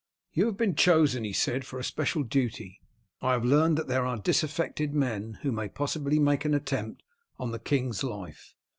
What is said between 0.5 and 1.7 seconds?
been chosen," he said,